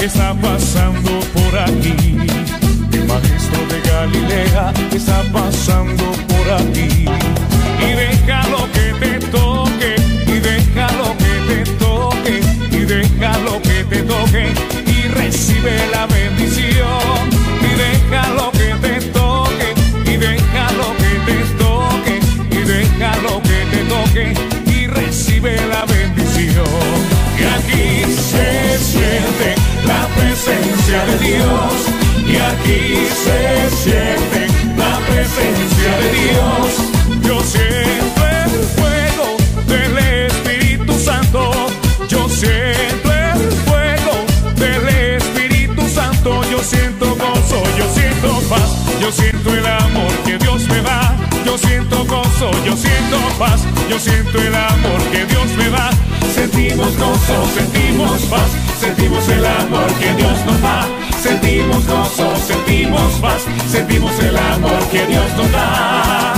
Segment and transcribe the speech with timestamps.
[0.00, 1.94] Galilea está pasando por aquí.
[2.92, 6.89] El maestro de Galilea está pasando por aquí.
[51.44, 53.60] Yo siento gozo, yo siento paz.
[53.88, 55.90] Yo siento el amor que Dios me da.
[56.34, 58.50] Sentimos gozo, sentimos paz.
[58.80, 60.86] Sentimos el amor que Dios nos da.
[61.22, 63.42] Sentimos gozo, sentimos paz.
[63.70, 66.29] Sentimos el amor que Dios nos da.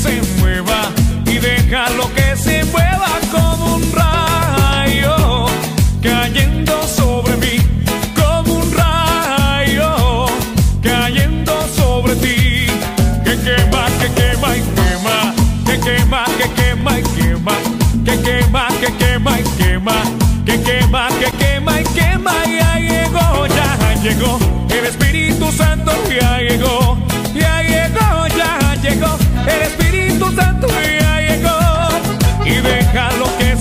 [0.00, 0.90] Se mueva,
[1.26, 2.19] y déjalo que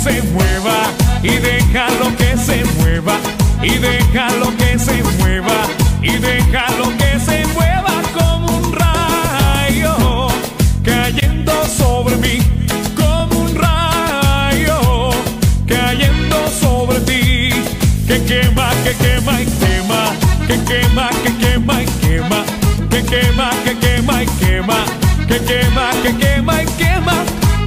[0.10, 0.78] se mueva,
[1.22, 3.18] y déjalo que se mueva,
[3.62, 5.58] y déjalo que se mueva,
[6.02, 10.28] y déjalo que se mueva como un rayo
[10.84, 12.40] cayendo sobre mí,
[12.98, 15.12] como un rayo
[15.68, 17.50] cayendo sobre ti,
[18.08, 20.02] que quema, que quema y quema,
[20.48, 22.44] que quema, que quema y quema,
[22.90, 24.86] que quema, que quema y quema,
[25.28, 27.16] que quema, que quema y quema,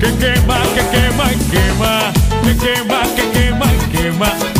[0.03, 2.13] que quema, que quema y quema,
[2.43, 4.52] que quema, que quema y quema.